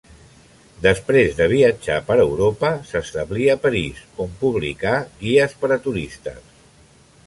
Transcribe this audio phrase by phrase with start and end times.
[0.85, 6.47] Després de viatjar per Europa s'establí a París, on publicà guies per a turistes.